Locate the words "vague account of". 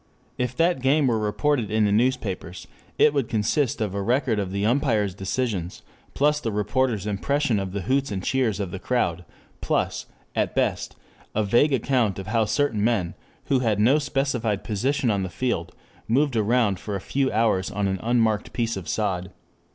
11.43-12.25